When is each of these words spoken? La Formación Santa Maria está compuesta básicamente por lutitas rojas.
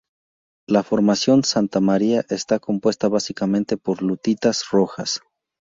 La 0.67 0.81
Formación 0.81 1.43
Santa 1.43 1.79
Maria 1.79 2.25
está 2.29 2.57
compuesta 2.57 3.07
básicamente 3.07 3.77
por 3.77 4.01
lutitas 4.01 4.63
rojas. 4.71 5.21